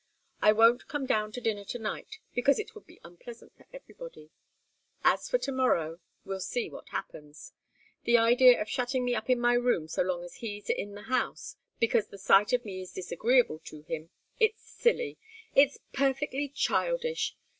[0.41, 4.31] I won't come down to dinner to night, because it would be unpleasant for everybody.
[5.03, 7.53] As for to morrow we'll see what happens.
[8.05, 11.03] The idea of shutting me up in my room so long as he's in the
[11.03, 14.09] house, because the sight of me is disagreeable to him,
[14.39, 15.19] it's silly
[15.53, 17.37] it's perfectly childish!